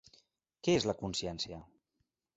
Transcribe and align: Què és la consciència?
Què 0.67 0.75
és 0.79 0.87
la 0.91 0.97
consciència? 1.03 1.63